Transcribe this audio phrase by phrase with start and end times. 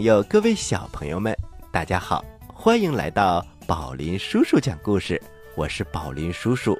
[0.00, 1.36] 各位大朋友，各位小朋友们，
[1.70, 5.20] 大家好，欢迎来到宝林叔叔讲故事。
[5.54, 6.78] 我是宝林叔叔。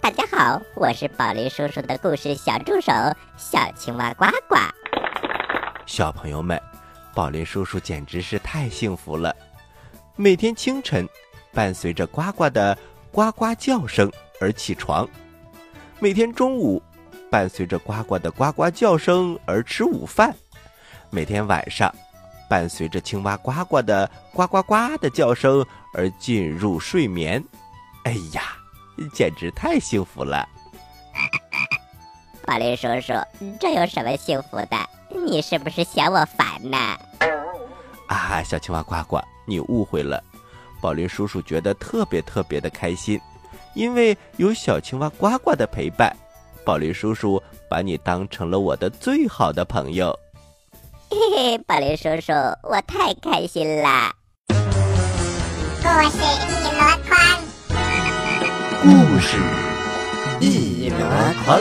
[0.00, 2.92] 大家好，我是宝林叔叔的故事小助手
[3.36, 4.56] 小青蛙呱呱。
[5.84, 6.58] 小朋友们，
[7.14, 9.34] 宝林叔叔简直是太幸福了。
[10.16, 11.06] 每天清晨，
[11.52, 12.76] 伴随着呱呱的
[13.10, 15.06] 呱呱叫声而起床；
[16.00, 16.82] 每天中午，
[17.30, 20.32] 伴随着呱呱的呱呱叫声而吃午饭；
[21.14, 21.94] 每天晚上，
[22.48, 27.44] 伴随着青蛙呱呱的呱呱呱的叫声而进入睡眠。
[28.04, 28.56] 哎呀，
[29.12, 30.48] 简直太幸福了！
[32.46, 33.12] 宝林叔叔，
[33.60, 34.88] 这有什么幸福的？
[35.26, 36.78] 你是不是嫌我烦呢？
[38.08, 40.24] 啊，小青蛙呱呱，你误会了。
[40.80, 43.20] 宝林叔叔觉得特别特别的开心，
[43.74, 46.16] 因为有小青蛙呱呱的陪伴，
[46.64, 50.18] 宝林叔叔把你当成了我的最好的朋友。
[51.14, 52.32] 嘿嘿，宝林叔叔，
[52.62, 54.14] 我太开心啦！
[54.48, 54.54] 故
[56.08, 56.16] 事
[56.48, 57.12] 一箩筐，
[58.80, 58.88] 故
[59.20, 59.36] 事
[60.40, 60.96] 一箩
[61.44, 61.60] 筐。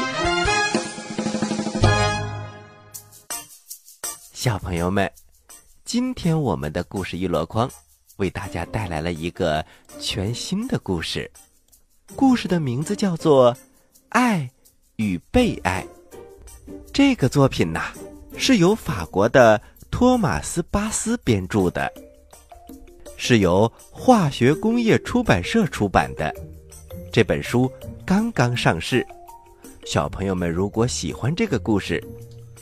[4.31, 5.11] 小朋友们，
[5.83, 7.69] 今天我们的故事一箩筐
[8.15, 9.65] 为大家带来了一个
[9.99, 11.29] 全新的故事，
[12.15, 13.53] 故事的名字叫做
[14.07, 14.49] 《爱
[14.95, 15.85] 与被爱》。
[16.93, 17.91] 这个作品呐，
[18.37, 21.91] 是由法国的托马斯·巴斯编著的，
[23.17, 26.33] 是由化学工业出版社出版的。
[27.11, 27.71] 这本书
[28.05, 29.05] 刚刚上市，
[29.85, 32.01] 小朋友们如果喜欢这个故事，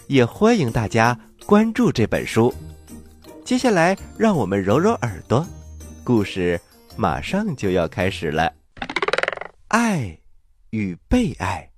[0.07, 2.53] 也欢迎大家关注这本书。
[3.45, 5.45] 接下来，让我们揉揉耳朵，
[6.03, 6.59] 故事
[6.97, 8.51] 马上就要开始了。
[9.67, 10.17] 爱
[10.71, 11.68] 与被爱。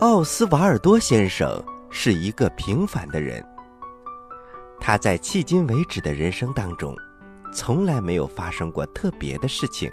[0.00, 1.50] 奥斯瓦尔多先生
[1.88, 3.42] 是一个平凡的人，
[4.78, 6.94] 他在迄今为止的人生当中，
[7.50, 9.90] 从来没有发生过特别的事情，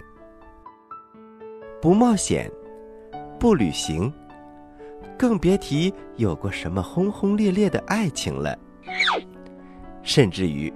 [1.80, 2.52] 不冒险，
[3.40, 4.12] 不旅行，
[5.16, 8.58] 更别提有过什么轰轰烈烈的爱情了。
[10.02, 10.70] 甚至于，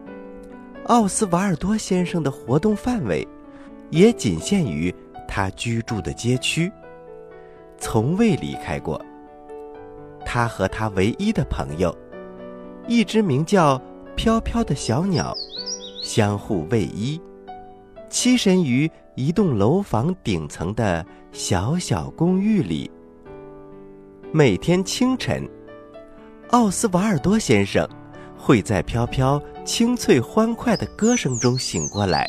[0.86, 3.28] 奥斯瓦尔多先生的活动范围，
[3.90, 4.94] 也仅限于
[5.28, 6.72] 他居住的街区，
[7.76, 8.98] 从未离开过。
[10.30, 11.96] 他和他唯一的朋友，
[12.86, 13.80] 一只名叫
[14.14, 15.34] 飘飘的小鸟，
[16.02, 17.18] 相互偎依，
[18.10, 22.90] 栖身于一栋楼房顶层的小小公寓里。
[24.30, 25.48] 每天清晨，
[26.50, 27.88] 奥斯瓦尔多先生
[28.36, 32.28] 会在飘飘清脆欢快的歌声中醒过来，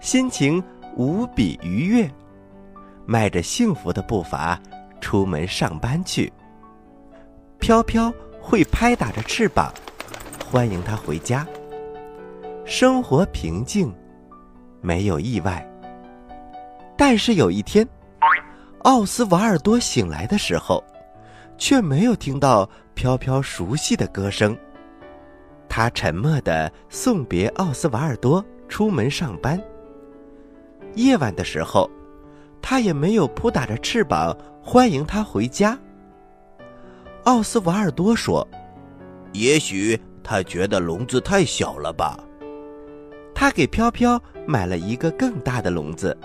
[0.00, 0.62] 心情
[0.96, 2.10] 无比愉悦，
[3.04, 4.58] 迈着幸福的步伐
[5.02, 6.32] 出门上班去。
[7.60, 9.72] 飘飘会拍打着翅膀，
[10.50, 11.46] 欢迎他回家。
[12.64, 13.94] 生活平静，
[14.80, 15.64] 没有意外。
[16.96, 17.86] 但是有一天，
[18.80, 20.82] 奥斯瓦尔多醒来的时候，
[21.58, 24.56] 却没有听到飘飘熟悉的歌声。
[25.68, 29.62] 他沉默地送别奥斯瓦尔多，出门上班。
[30.94, 31.88] 夜晚的时候，
[32.62, 35.78] 他也没有扑打着翅膀欢迎他回家。
[37.24, 38.46] 奥斯瓦尔多说
[39.32, 42.18] ：“也许他觉得笼子太小了吧。”
[43.34, 46.16] 他给飘飘买了一个更大的笼子，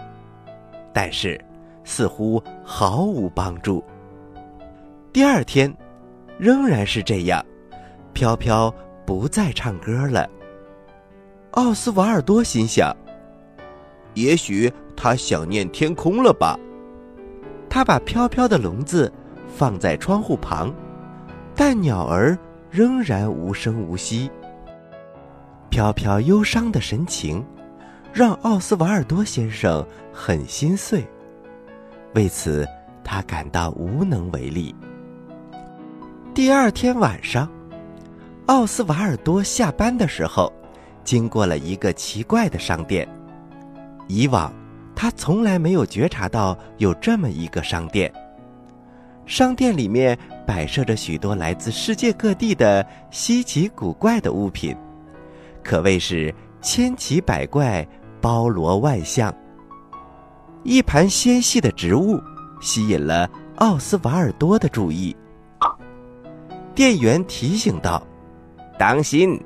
[0.93, 1.39] 但是
[1.83, 3.83] 似乎毫无帮助。
[5.13, 5.73] 第二天，
[6.37, 7.45] 仍然是这样，
[8.13, 8.73] 飘飘
[9.05, 10.29] 不再唱歌了。
[11.51, 12.95] 奥斯瓦尔多心想
[14.13, 16.59] ：“也许他想念天空了吧。”
[17.69, 19.11] 他把飘飘的笼子
[19.47, 20.73] 放在窗户旁。
[21.55, 22.37] 但鸟儿
[22.69, 24.29] 仍然无声无息。
[25.69, 27.43] 飘飘忧伤的神情，
[28.13, 31.05] 让奥斯瓦尔多先生很心碎。
[32.13, 32.67] 为此，
[33.03, 34.75] 他感到无能为力。
[36.33, 37.49] 第二天晚上，
[38.47, 40.51] 奥斯瓦尔多下班的时候，
[41.03, 43.07] 经过了一个奇怪的商店。
[44.07, 44.53] 以往，
[44.95, 48.11] 他从来没有觉察到有这么一个商店。
[49.25, 54.75] 商店里面摆设着许多来自世界各地的稀奇古怪的物品，
[55.63, 57.85] 可谓是千奇百怪、
[58.21, 59.33] 包罗万象。
[60.63, 62.19] 一盘纤细的植物
[62.61, 65.15] 吸引了奥斯瓦尔多的注意。
[66.73, 68.05] 店员提醒道
[68.77, 69.39] ：“当心，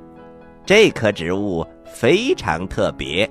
[0.66, 3.30] 这棵植物非常特别。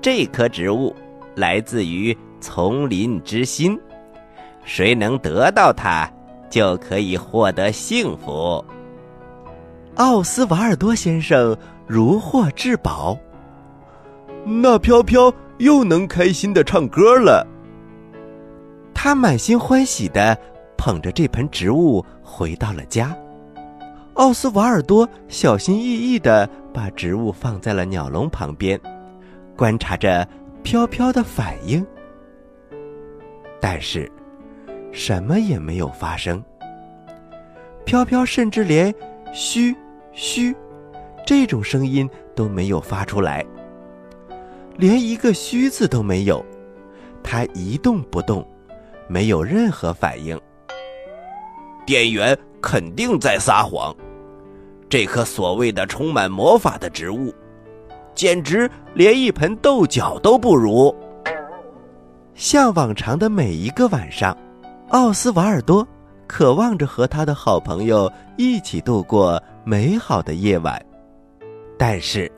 [0.00, 0.94] 这棵植物
[1.36, 3.78] 来自于丛林之心。”
[4.64, 6.10] 谁能得到它，
[6.50, 8.64] 就可以获得幸福。
[9.96, 11.56] 奥斯瓦尔多先生
[11.86, 13.16] 如获至宝，
[14.44, 17.46] 那飘飘又能开心的唱歌了。
[18.92, 20.36] 他满心欢喜的
[20.76, 23.16] 捧着这盆植物回到了家。
[24.14, 28.80] 奥斯瓦尔多小心翼翼的把植物放在了鸟笼旁边，
[29.56, 30.26] 观察着
[30.62, 31.84] 飘飘的反应。
[33.60, 34.10] 但是，
[34.94, 36.42] 什么也没有发生。
[37.84, 38.94] 飘飘甚至连
[39.34, 39.76] “嘘
[40.12, 40.54] 嘘”
[41.26, 43.44] 这种声音都没有发出来，
[44.76, 46.42] 连一个“嘘”字都没有。
[47.22, 48.46] 它一动不动，
[49.08, 50.40] 没有任何反应。
[51.84, 53.94] 店员肯定在撒谎。
[54.88, 57.34] 这棵所谓的充满魔法的植物，
[58.14, 60.94] 简直连一盆豆角都不如。
[62.34, 64.36] 像往常的每一个晚上，
[64.88, 65.86] 奥斯瓦尔多
[66.26, 70.80] 渴望着和他的好朋友一起度过美好的夜晚，
[71.78, 72.30] 但是，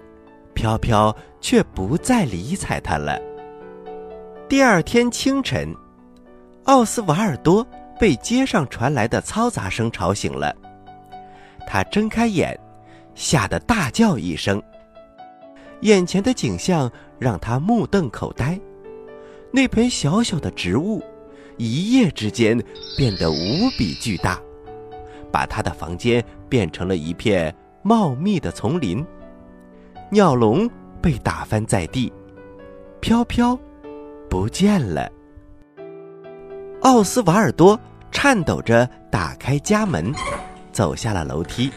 [0.54, 3.20] 飘飘却不再理睬他了。
[4.48, 5.74] 第二天清晨，
[6.64, 7.66] 奥斯瓦尔多
[7.98, 10.54] 被街上传来的嘈杂声吵醒了，
[11.66, 12.58] 他睁开眼，
[13.14, 14.62] 吓得大叫一声。
[15.80, 18.58] 眼前的景象让他目瞪口呆。
[19.52, 21.02] 那盆小小的植物，
[21.56, 22.62] 一夜之间
[22.96, 24.40] 变得无比巨大，
[25.32, 29.04] 把他的房间变成了一片茂密的丛林。
[30.10, 30.68] 鸟笼
[31.00, 32.12] 被打翻在地，
[33.00, 33.58] 飘飘
[34.28, 35.10] 不见了。
[36.82, 37.78] 奥斯瓦尔多
[38.12, 40.12] 颤抖着打开家门，
[40.72, 41.70] 走下了楼梯。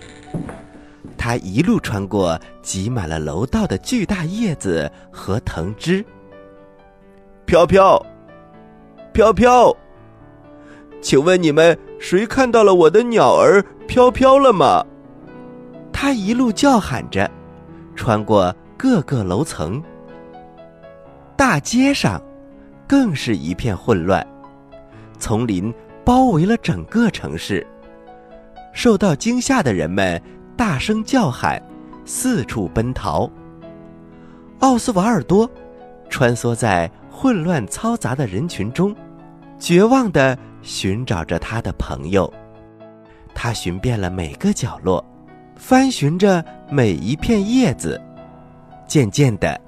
[1.17, 6.05] 他一路穿过挤满了楼道的巨大叶子和藤枝。
[7.45, 7.99] 飘飘，
[9.19, 9.75] 飘飘，
[11.01, 14.81] 请问你们谁看到了我的鸟儿飘飘了吗？
[15.91, 17.29] 他一路叫喊着，
[17.97, 19.83] 穿过各个楼层。
[21.35, 22.21] 大街上
[22.87, 24.25] 更是一片混乱，
[25.17, 25.73] 丛林
[26.05, 27.67] 包围了整个城市。
[28.71, 30.21] 受到惊吓的人们
[30.55, 31.61] 大声叫喊，
[32.05, 33.29] 四处奔逃。
[34.59, 35.51] 奥斯瓦尔多
[36.09, 36.89] 穿梭在。
[37.11, 38.95] 混乱嘈杂的人群中，
[39.59, 42.31] 绝望地寻找着他的朋友。
[43.35, 45.03] 他寻遍了每个角落，
[45.55, 48.01] 翻寻着每一片叶子。
[48.87, 49.59] 渐渐的，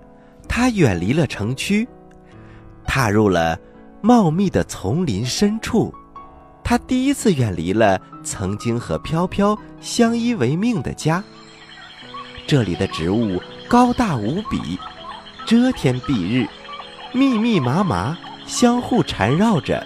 [0.47, 1.87] 他远离了城区，
[2.85, 3.57] 踏入了
[4.01, 5.93] 茂密的丛林深处。
[6.63, 11.23] 他第一次远离了曾经和飘飘相依为命的家。
[12.47, 14.79] 这里的植物高大无比，
[15.45, 16.47] 遮天蔽日。
[17.13, 18.17] 密密麻麻，
[18.51, 19.81] 相互缠绕着，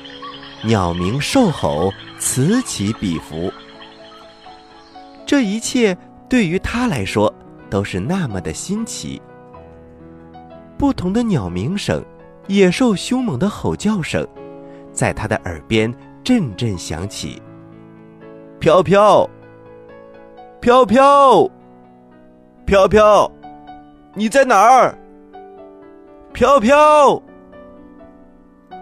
[0.64, 3.54] 鸟鸣兽吼，此起彼伏。
[5.24, 5.96] 这一切
[6.28, 7.32] 对于他来说
[7.70, 9.22] 都是那么的新奇。
[10.80, 12.04] 不同的鸟鸣声，
[12.48, 14.28] 野兽凶猛的吼叫声，
[14.92, 15.94] 在他的耳边
[16.24, 17.40] 阵阵响起。
[18.60, 19.30] 飘飘，
[20.60, 21.48] 飘飘，
[22.66, 23.32] 飘飘，
[24.16, 24.98] 你在哪儿？
[26.34, 27.22] 飘飘，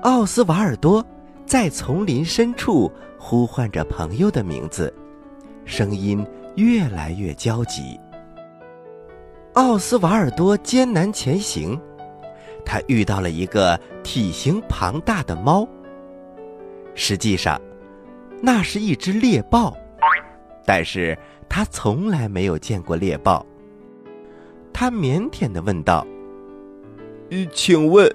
[0.03, 1.05] 奥斯瓦尔多
[1.45, 4.93] 在丛林深处呼唤着朋友的名字，
[5.63, 6.25] 声音
[6.57, 7.98] 越来越焦急。
[9.53, 11.79] 奥斯瓦尔多艰难前行，
[12.65, 15.65] 他遇到了一个体型庞大的猫。
[16.95, 17.57] 实际上，
[18.41, 19.74] 那是一只猎豹，
[20.65, 21.17] 但是
[21.48, 23.45] 他从来没有见过猎豹。
[24.74, 26.05] 他腼腆的问道。
[27.29, 28.13] 呃请问，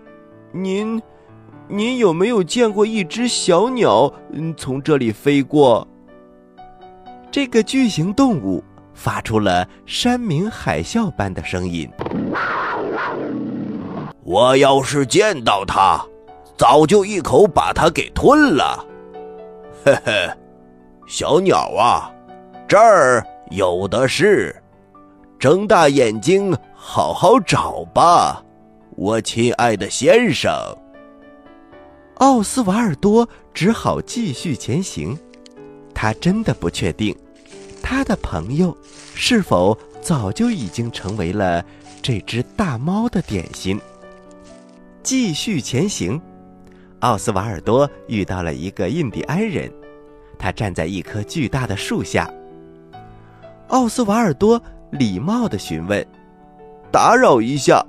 [0.52, 1.00] 您，
[1.70, 5.86] 您有没有见过一只小鸟嗯从这里飞过？
[7.30, 11.88] 这个巨型动物发出了山鸣海啸般的声音。
[14.22, 16.02] 我要是见到它，
[16.56, 18.84] 早就一口把它给吞了。
[19.84, 20.30] 嘿嘿，
[21.06, 22.10] 小鸟啊，
[22.66, 24.56] 这儿有的是，
[25.38, 28.42] 睁大眼睛，好好找吧。
[28.96, 30.50] 我亲爱的先生，
[32.18, 35.16] 奥斯瓦尔多只好继续前行。
[35.94, 37.16] 他真的不确定，
[37.82, 38.76] 他的朋友
[39.14, 41.64] 是否早就已经成为了
[42.02, 43.80] 这只大猫的点心。
[45.02, 46.20] 继续前行，
[47.00, 49.72] 奥斯瓦尔多遇到了一个印第安人，
[50.38, 52.32] 他站在一棵巨大的树下。
[53.68, 54.60] 奥斯瓦尔多
[54.90, 56.04] 礼貌地询问
[56.90, 57.84] ：“打扰一下。”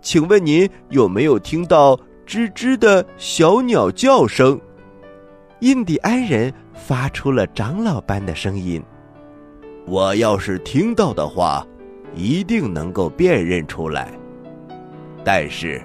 [0.00, 4.60] 请问您有没有听到吱吱的小鸟叫声？
[5.60, 8.82] 印第安人发出了长老般的声音。
[9.86, 11.66] 我要是听到的话，
[12.14, 14.12] 一定能够辨认出来。
[15.24, 15.82] 但是，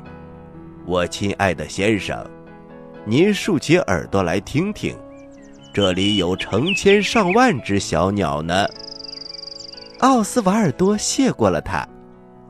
[0.85, 2.25] 我亲爱的先生，
[3.05, 4.97] 您竖起耳朵来听听，
[5.73, 8.65] 这里有成千上万只小鸟呢。
[9.99, 11.87] 奥斯瓦尔多谢过了他，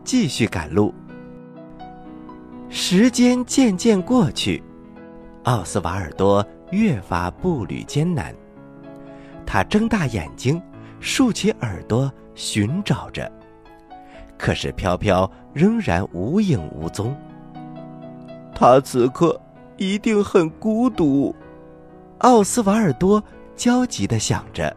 [0.03, 0.93] 继续赶路。
[2.69, 4.63] 时间渐渐过去，
[5.43, 8.33] 奥斯瓦尔多越发步履艰难。
[9.45, 10.61] 他睁大眼睛，
[10.99, 13.29] 竖起耳朵寻找着，
[14.37, 17.15] 可是飘飘仍然无影无踪。
[18.53, 19.39] 他此刻
[19.77, 21.35] 一定很孤独，
[22.19, 23.23] 奥斯瓦尔多
[23.55, 24.75] 焦急地想着。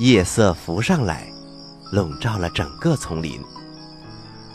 [0.00, 1.26] 夜色浮上来。
[1.92, 3.40] 笼罩了整个丛林。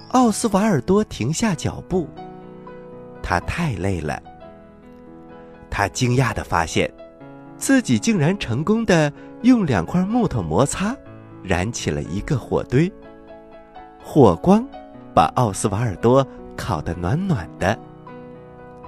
[0.09, 2.07] 奥斯瓦尔多停下脚步，
[3.21, 4.19] 他太累了。
[5.69, 6.91] 他惊讶的发现，
[7.57, 9.11] 自己竟然成功的
[9.43, 10.95] 用两块木头摩擦，
[11.43, 12.91] 燃起了一个火堆。
[14.03, 14.67] 火光
[15.13, 16.25] 把奥斯瓦尔多
[16.57, 17.77] 烤得暖暖的。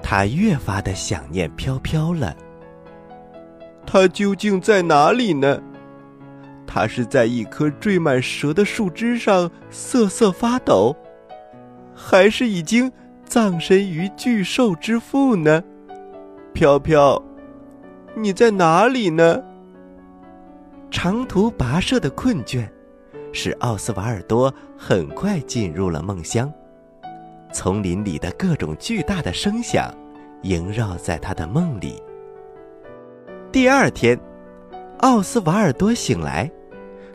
[0.02, 2.36] 他越发的想念飘飘了。
[3.86, 5.62] 他究竟在哪里呢？
[6.66, 10.96] 他是在一棵缀满蛇的树枝上瑟瑟发抖，
[12.04, 12.92] 还是已经
[13.24, 15.64] 葬身于巨兽之腹呢？
[16.52, 17.22] 飘飘，
[18.16, 19.42] 你在哪里呢？
[20.90, 22.68] 长途跋涉的困倦，
[23.32, 26.52] 使奥斯瓦尔多很快进入了梦乡。
[27.54, 29.94] 丛林里的各种巨大的声响，
[30.42, 32.02] 萦绕在他的梦里。
[33.52, 34.20] 第二天，
[34.98, 36.50] 奥斯瓦尔多醒来。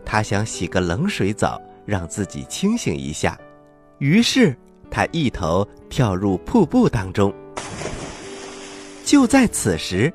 [0.05, 3.37] 他想洗个冷水澡，让自己清醒一下，
[3.99, 4.57] 于是
[4.91, 7.33] 他一头跳入瀑布当中。
[9.05, 10.13] 就在此时，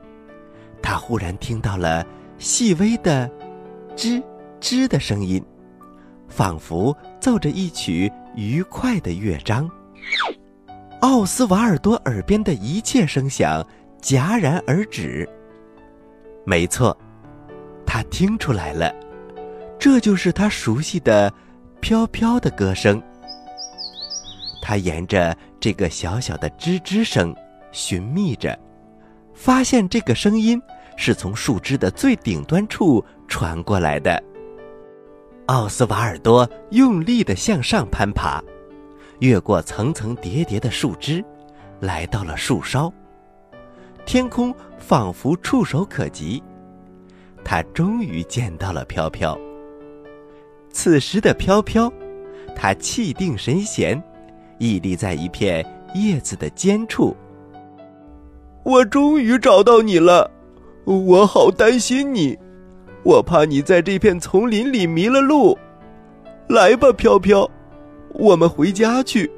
[0.81, 2.05] 他忽然听到了
[2.37, 3.29] 细微的
[3.95, 4.21] “吱
[4.59, 5.43] 吱”的声音，
[6.27, 9.69] 仿佛奏着一曲愉快的乐章。
[10.99, 13.65] 奥斯瓦尔多耳边的一切声响
[14.01, 15.27] 戛然而止。
[16.45, 16.95] 没错，
[17.85, 18.93] 他听出来了。
[19.79, 21.33] 这就是他熟悉的
[21.79, 23.01] 飘飘的歌声。
[24.71, 27.35] 他沿着这个小小的吱吱声
[27.73, 28.57] 寻觅着，
[29.33, 30.61] 发现这个声音
[30.95, 34.23] 是从树枝的最顶端处传过来的。
[35.47, 38.41] 奥斯瓦尔多用力的向上攀爬，
[39.19, 41.21] 越过层层叠叠的树枝，
[41.81, 42.89] 来到了树梢。
[44.05, 46.41] 天空仿佛触手可及，
[47.43, 49.37] 他终于见到了飘飘。
[50.71, 51.91] 此时的飘飘，
[52.55, 54.01] 他气定神闲，
[54.61, 55.65] 屹立在一片
[55.95, 57.17] 叶子的尖处。
[58.63, 60.29] 我终于找到你了，
[60.85, 62.37] 我好担心你，
[63.01, 65.57] 我怕你在这片丛林里迷了路。
[66.47, 67.49] 来吧，飘飘，
[68.13, 69.31] 我们回家去，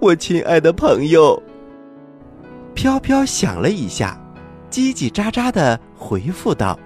[0.00, 1.40] 我亲爱的朋友。
[2.74, 4.20] 飘飘想了一下，
[4.68, 6.76] 叽叽喳喳的回复道。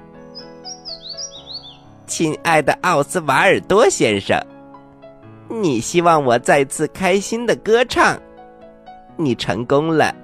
[2.07, 4.39] 亲爱的奥斯瓦尔多先生，
[5.49, 8.19] 你希望我再次开心的歌唱，
[9.17, 10.15] 你成功了。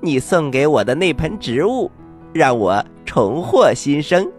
[0.00, 1.90] 你送给我的那盆植物，
[2.32, 4.30] 让我重获新生。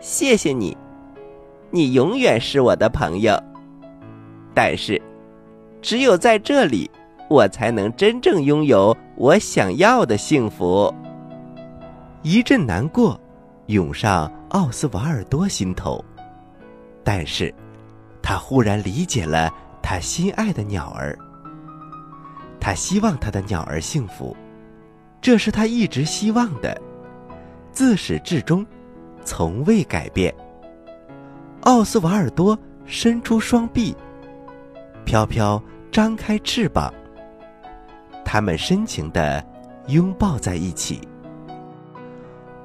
[0.00, 0.76] 谢谢你，
[1.70, 3.36] 你永远是我的朋友。
[4.54, 5.00] 但是，
[5.82, 6.90] 只有在这里，
[7.28, 10.92] 我才能真正拥有我想要的幸福。
[12.22, 13.20] 一阵难过。
[13.66, 16.02] 涌上奥斯瓦尔多心头，
[17.04, 17.54] 但是，
[18.28, 21.18] 他忽然理解了他心爱的鸟儿。
[22.60, 24.36] 他希望他的鸟儿幸福，
[25.18, 26.78] 这是他一直希望的，
[27.72, 28.66] 自始至终，
[29.24, 30.34] 从未改变。
[31.62, 33.96] 奥斯瓦尔多伸出双臂，
[35.06, 35.58] 飘飘
[35.90, 36.92] 张开翅膀，
[38.26, 39.42] 他们深情的
[39.86, 41.00] 拥抱在一起。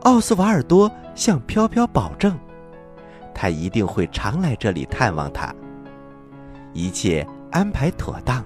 [0.01, 2.38] 奥斯瓦尔多向飘飘保证，
[3.34, 5.54] 他一定会常来这里探望他。
[6.74, 8.44] 一切安排妥当，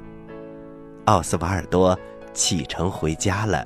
[1.05, 1.97] 奥斯瓦尔多
[2.33, 3.65] 启程回家了。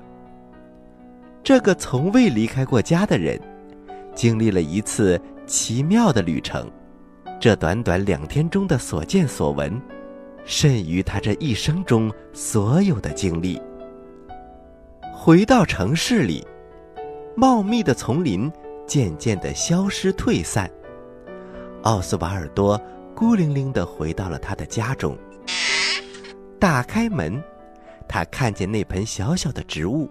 [1.44, 3.40] 这个从未离开过家的人，
[4.14, 6.70] 经历了一次奇妙的旅程。
[7.40, 9.82] 这短短两天中的所见所闻，
[10.46, 13.62] 甚于他这一生中所有的经历。
[15.14, 16.46] 回到城市里。
[17.34, 18.52] 茂密的丛林
[18.86, 20.70] 渐渐的消失退散，
[21.84, 22.80] 奥斯瓦尔多
[23.16, 25.18] 孤零零的回到了他的家中。
[26.60, 27.42] 打开门，
[28.08, 30.10] 他看见那盆小小的植物，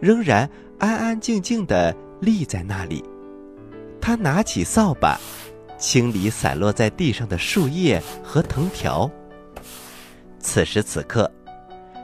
[0.00, 0.48] 仍然
[0.78, 3.04] 安安静静地立在那里。
[4.00, 5.18] 他拿起扫把，
[5.76, 9.10] 清理散落在地上的树叶和藤条。
[10.38, 11.30] 此时此刻，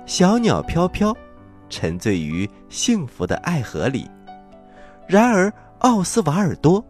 [0.06, 1.16] 小鸟飘飘，
[1.70, 4.10] 沉醉于幸福的爱河里。
[5.06, 6.84] 然而，奥斯瓦尔多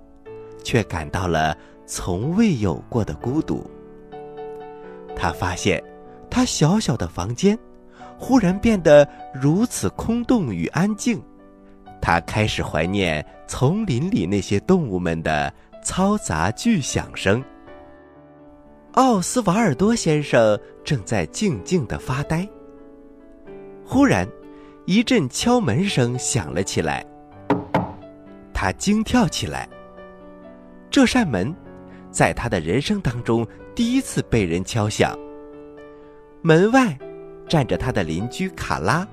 [0.64, 3.68] 却感到了从未有过的孤独。
[5.16, 5.82] 他发现，
[6.28, 7.58] 他小小的房间
[8.18, 11.22] 忽然变得如此空洞与安静。
[12.00, 17.42] 他开始怀念丛林里那些动物们的嘈杂巨响声。
[18.92, 22.48] 奥斯瓦尔多先生正在静静的发呆。
[23.84, 24.28] 忽然，
[24.86, 27.04] 一阵敲门声响了起来。
[28.52, 29.68] 他惊跳起来。
[30.90, 31.54] 这扇门，
[32.14, 33.44] 在他的人生当中
[33.74, 35.18] 第一次被人敲响。
[36.42, 36.96] 门外，
[37.48, 39.06] 站着他的邻居卡拉。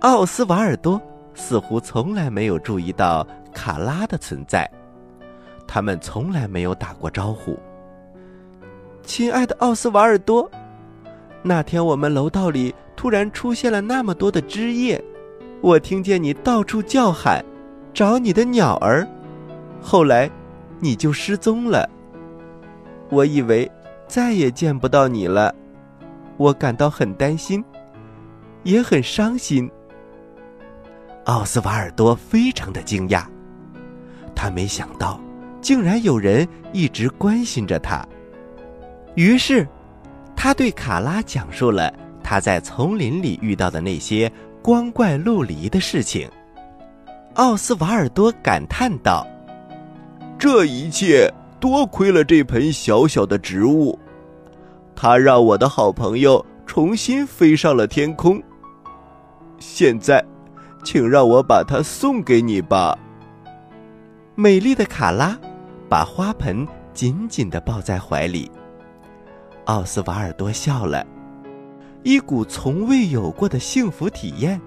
[0.00, 0.98] 奥斯瓦尔多
[1.34, 4.66] 似乎从来没有注意到卡拉的存在，
[5.66, 7.58] 他们从来没有打过招呼。
[9.02, 10.50] 亲爱的奥斯瓦尔多，
[11.42, 15.02] 那天我们楼道里突然出现了那么多的枝叶，
[15.60, 17.44] 我听见你到处叫喊，
[17.92, 19.06] 找你的鸟儿，
[19.82, 20.30] 后来
[20.80, 21.86] 你就失踪了。
[23.08, 23.70] 我以为
[24.06, 25.54] 再也见不到你了，
[26.36, 27.64] 我感到很担心，
[28.62, 29.70] 也很伤心。
[31.24, 33.24] 奥斯瓦尔多非常的惊讶，
[34.34, 35.20] 他没想到，
[35.60, 38.06] 竟然有人一直关心着他。
[39.14, 39.66] 于是，
[40.36, 41.92] 他对卡拉讲述了
[42.22, 44.30] 他在丛林里遇到的那些
[44.62, 46.28] 光怪陆离的事情。
[47.34, 49.26] 奥斯瓦尔多感叹道
[50.38, 51.32] ：“这一切
[51.66, 53.98] 多亏了这盆小小的植物，
[54.94, 58.40] 它让我的好朋友重新飞上了天空。
[59.58, 60.24] 现在，
[60.84, 62.96] 请让我把它送给你吧。”
[64.36, 65.36] 美丽的卡拉
[65.88, 68.48] 把花盆紧紧的抱在怀里。
[69.64, 71.04] 奥斯瓦尔多笑了，
[72.04, 74.60] 一股从未有过的幸福体验，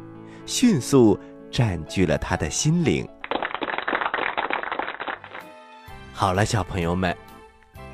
[0.45, 1.17] 迅速
[1.49, 3.07] 占据了他的心灵。
[6.19, 7.15] 好了，小朋友们，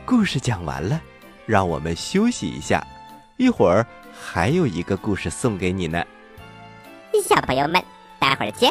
[0.03, 0.99] 故事讲完了，
[1.45, 2.83] 让我们休息一下，
[3.37, 3.85] 一会儿
[4.19, 6.03] 还有一个故事送给你呢。
[7.23, 7.79] 小朋友们，
[8.17, 8.67] 待会儿见。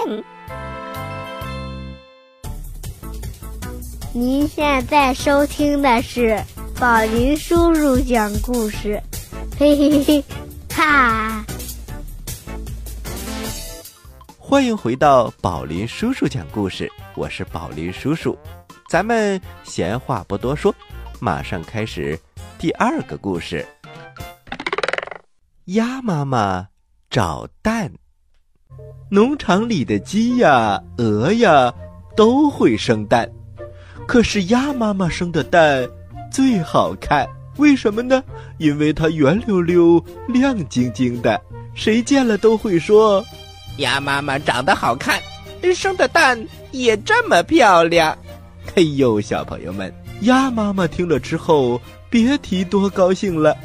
[4.13, 6.37] 您现在收听的是。
[6.81, 9.01] 宝林叔叔讲故事，
[9.57, 10.25] 嘿嘿嘿，
[10.75, 11.47] 哈！
[14.37, 18.37] 欢迎回到宝林叔叔讲故事，我是宝林叔叔。
[18.89, 20.75] 咱们闲话不多说，
[21.19, 22.19] 马上开始
[22.59, 23.67] 第二个故事。
[25.67, 26.69] 鸭妈妈
[27.11, 27.91] 找蛋。
[29.11, 31.73] 农场里的鸡呀、鹅呀
[32.17, 33.29] 都会生蛋，
[34.07, 35.89] 可是鸭妈妈生的蛋。
[36.31, 38.23] 最好看，为什么呢？
[38.59, 41.41] 因为它圆溜溜、亮晶晶的，
[41.75, 43.25] 谁见了都会说
[43.79, 45.21] ：“鸭妈妈长得好看，
[45.75, 48.19] 生的蛋也这么漂亮。”
[48.77, 53.57] 嘿呦，小朋友们，鸭妈妈听了之后，别提多高兴了，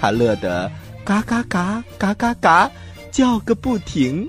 [0.00, 0.70] 它乐得
[1.02, 2.70] 嘎嘎嘎、嘎嘎嘎
[3.10, 4.28] 叫个不停。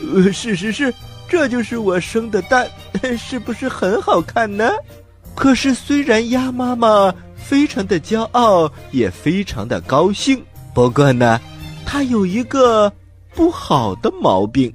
[0.00, 0.92] 呃，是是是，
[1.28, 2.68] 这就是我生的蛋，
[3.16, 4.72] 是不是很好看呢？
[5.36, 10.42] 可是，虽然鸭妈妈非常的骄傲，也非常的高兴，
[10.74, 11.40] 不过呢，
[11.84, 12.92] 它有一个
[13.36, 14.74] 不好的毛病，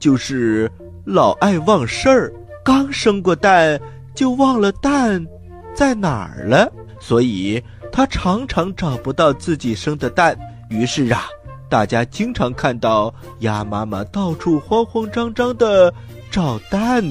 [0.00, 0.68] 就是
[1.04, 2.32] 老爱忘事儿。
[2.70, 3.80] 刚生过蛋，
[4.14, 5.26] 就忘了蛋
[5.74, 10.38] 在哪儿了，所以它常常找不到自己生的蛋。
[10.68, 11.24] 于是啊，
[11.68, 15.92] 大家经常看到鸭妈妈到处慌慌张张的
[16.30, 17.04] 找蛋。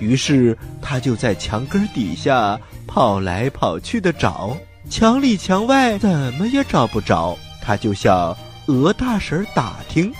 [0.00, 4.54] 于是他就在墙根底下跑来跑去的找，
[4.90, 7.34] 墙里墙外怎么也找不着。
[7.62, 8.36] 他就向
[8.66, 10.12] 鹅大婶打听：“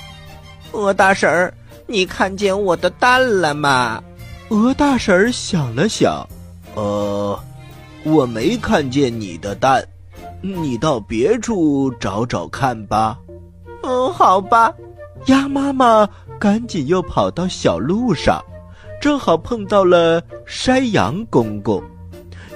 [0.73, 1.53] 鹅大婶，
[1.87, 4.03] 你看见我的蛋了吗？”
[4.51, 6.27] 鹅大婶想了想
[6.75, 7.39] ：“呃，
[8.05, 9.83] 我没看见你的蛋，
[10.41, 13.19] 你到别处找找看吧。
[13.83, 14.73] ”“嗯，好吧。”
[15.27, 16.09] 鸭妈妈
[16.39, 18.43] 赶紧又跑到小路上。
[19.01, 21.83] 正好碰到了山羊公公，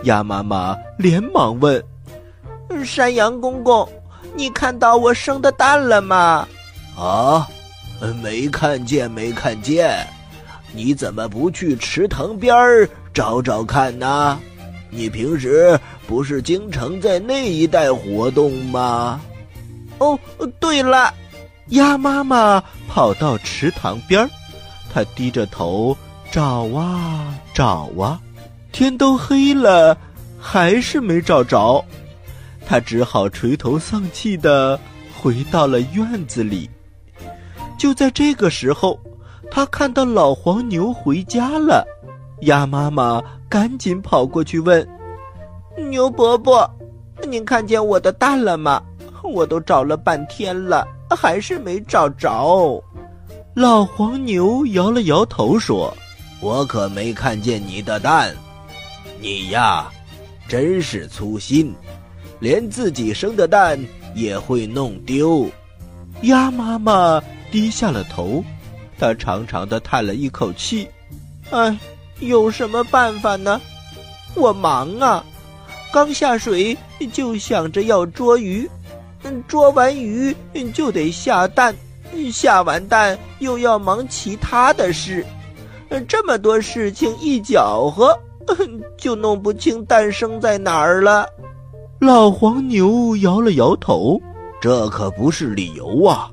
[0.02, 1.82] 鸭妈妈连忙问
[2.84, 3.88] ：“山羊公公，
[4.34, 6.46] 你看到我生的蛋了吗
[6.98, 7.48] ？”“啊，
[8.22, 10.06] 没看见，没看见。
[10.74, 14.38] 你怎么不去池塘边儿找找看呢？
[14.90, 19.20] 你平时不是经常在那一带活动吗
[19.98, 20.18] ？”“哦，
[20.58, 21.14] 对了。”
[21.70, 24.28] 鸭妈妈跑到池塘边儿，
[24.92, 25.96] 它低着头
[26.30, 28.20] 找啊找啊，
[28.70, 29.96] 天都黑了，
[30.38, 31.82] 还是没找着。
[32.66, 34.78] 它只好垂头丧气的
[35.16, 36.68] 回到了院子里。
[37.78, 39.00] 就在这个时候，
[39.54, 41.86] 它看到老黄牛回家了。
[42.40, 44.84] 鸭妈妈赶紧跑过去问
[45.90, 46.68] ：“牛伯伯，
[47.22, 48.82] 您看见我的蛋了吗？
[49.22, 52.82] 我都找了半天了，还是没找着。”
[53.54, 55.96] 老黄牛摇了摇头说
[56.42, 58.34] ：“我可没看见你的蛋。
[59.20, 59.88] 你呀，
[60.48, 61.72] 真是粗心，
[62.40, 63.78] 连自己生的蛋
[64.16, 65.48] 也会弄丢。”
[66.22, 68.42] 鸭妈妈低下了头，
[69.04, 70.88] 它长长的叹了一口气
[71.52, 71.76] ：“唉。”
[72.20, 73.60] 有什么办法呢？
[74.36, 75.22] 我忙啊，
[75.92, 76.74] 刚下水
[77.12, 78.70] 就想着要捉鱼，
[79.48, 80.34] 捉完鱼
[80.72, 81.74] 就得下蛋，
[82.32, 85.26] 下完蛋又要忙其他的事，
[86.06, 88.16] 这么多事情一搅和，
[88.96, 91.26] 就弄不清蛋生在哪儿了。
[91.98, 94.22] 老黄牛摇了摇头，
[94.60, 96.30] 这可不是理由啊！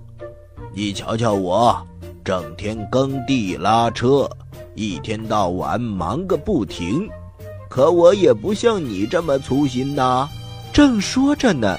[0.74, 1.76] 你瞧瞧我，
[2.24, 4.30] 整天耕地拉车。
[4.76, 7.08] 一天到晚忙个不停，
[7.70, 10.30] 可我也不像你这么粗心呐。
[10.72, 11.78] 正说着呢，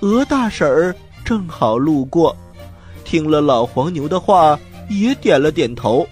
[0.00, 2.34] 鹅大婶儿正好路过，
[3.04, 6.06] 听了老黄牛的话，也点了点头。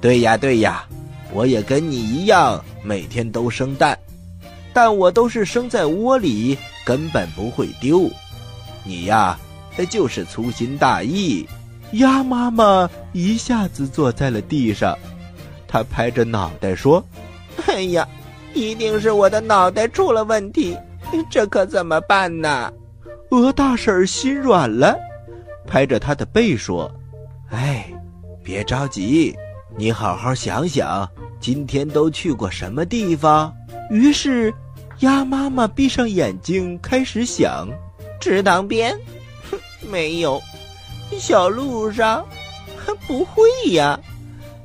[0.00, 0.84] 对呀对呀，
[1.32, 3.98] 我也跟你一样，每天都生蛋，
[4.74, 8.10] 但我都是生在窝里，根本不会丢。
[8.84, 9.38] 你呀，
[9.88, 11.46] 就是粗心大意。
[11.92, 14.96] 鸭妈妈一下子坐在了地上。
[15.66, 17.04] 她拍着脑袋说
[17.66, 18.06] ：“哎呀，
[18.54, 20.76] 一定是我的脑袋出了问题，
[21.30, 22.72] 这可怎么办呢？”
[23.30, 24.94] 鹅大婶心软了，
[25.66, 26.92] 拍着他的背说
[27.50, 27.86] ：“哎，
[28.44, 29.34] 别着急，
[29.78, 31.08] 你好好想想，
[31.40, 33.50] 今天都去过什么地方？”
[33.90, 34.52] 于是，
[35.00, 37.66] 鸭妈妈闭上眼睛开始想：
[38.20, 38.94] 池塘边，
[39.50, 39.58] 哼，
[39.90, 40.38] 没有；
[41.18, 42.26] 小路上，
[42.76, 43.98] 还不会呀。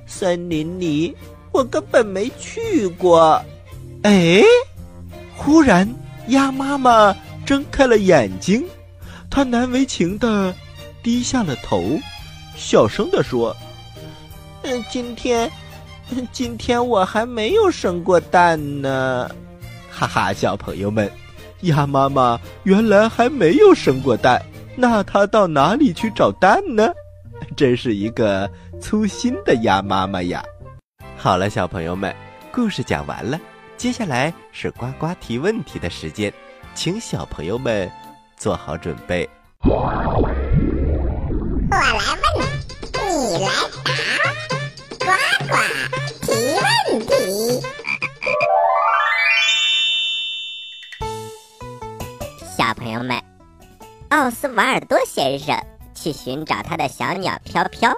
[0.06, 1.16] 森林里，
[1.52, 3.42] 我根本没去过。
[4.04, 4.42] 哎，
[5.36, 5.88] 忽然，
[6.28, 8.64] 鸭妈妈睁开了眼睛，
[9.30, 10.54] 她难为情的
[11.04, 12.00] 低下了头，
[12.56, 13.56] 小声的说
[14.64, 15.52] ：“嗯，今天，
[16.32, 19.30] 今天我还没有生过蛋呢。”
[19.92, 21.12] 哈哈，小朋友们，
[21.62, 24.42] 鸭妈妈原来还没有生过蛋，
[24.80, 26.94] 那他到哪里去找蛋呢？
[27.56, 28.48] 真是一个
[28.80, 30.44] 粗心的鸭妈妈呀！
[31.18, 32.16] 好了，小朋友们，
[32.52, 33.40] 故事讲完了，
[33.76, 36.32] 接下来是呱呱提问题的时间，
[36.76, 37.92] 请小朋友们
[38.38, 39.28] 做好准备。
[39.64, 40.36] 我来问，
[43.02, 43.50] 你来
[54.10, 55.58] 奥斯瓦尔多先生。
[56.00, 57.92] 去寻找他的小鸟飘飘，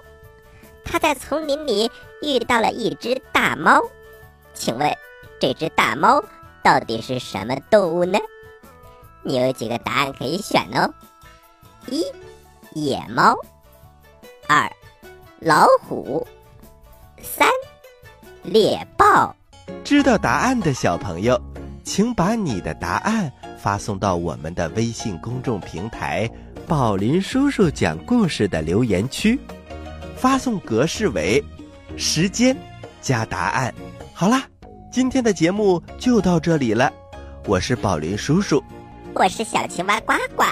[0.85, 1.91] 他在丛林里
[2.21, 3.81] 遇到了一只大猫。
[4.53, 4.89] 请问，
[5.37, 6.23] 这只大猫
[6.63, 8.17] 到底是什么动物呢？
[9.21, 10.93] 你有几个答案可以选哦：
[11.87, 12.05] 一、
[12.71, 13.33] 野猫；
[14.47, 14.71] 二、
[15.41, 16.25] 老虎；
[17.21, 17.49] 三、
[18.43, 19.35] 猎豹。
[19.83, 21.37] 知道答案的小朋友，
[21.83, 23.29] 请把你的答案
[23.61, 26.29] 发送到我们的微信公众平台。
[26.67, 29.39] 宝林叔叔讲故事的留言区，
[30.15, 31.43] 发送格式为
[31.97, 32.55] 时间
[33.01, 33.73] 加答案。
[34.13, 34.43] 好啦，
[34.91, 36.91] 今天的节目就到这里了。
[37.45, 38.63] 我是宝林叔叔，
[39.15, 40.43] 我是小青蛙呱呱。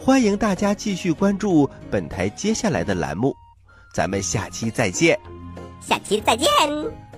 [0.00, 3.34] 欢迎大家继续关注本台接下来的栏目，
[3.94, 5.18] 咱们下期再见。
[5.80, 7.09] 下期再见。